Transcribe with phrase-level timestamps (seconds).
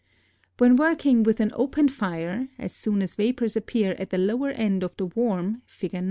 [0.57, 4.81] ]When working with an open fire, as soon as vapors appear at the lower end
[4.81, 5.93] of the worm (Fig.